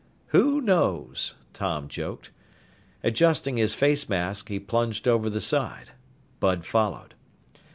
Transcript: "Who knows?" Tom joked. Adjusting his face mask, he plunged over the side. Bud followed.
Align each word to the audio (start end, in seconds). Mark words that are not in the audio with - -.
"Who 0.29 0.61
knows?" 0.61 1.35
Tom 1.53 1.87
joked. 1.87 2.31
Adjusting 3.03 3.57
his 3.57 3.75
face 3.75 4.09
mask, 4.09 4.49
he 4.49 4.59
plunged 4.59 5.07
over 5.07 5.29
the 5.29 5.41
side. 5.41 5.91
Bud 6.39 6.65
followed. 6.65 7.13